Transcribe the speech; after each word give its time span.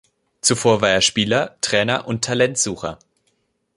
Zuvor 0.41 0.81
war 0.81 0.89
er 0.89 1.01
Spieler, 1.01 1.57
Trainer 1.61 2.07
und 2.07 2.23
Talentsucher. 2.25 2.97